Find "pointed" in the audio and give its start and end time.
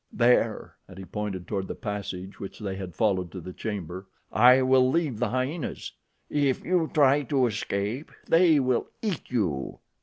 1.05-1.47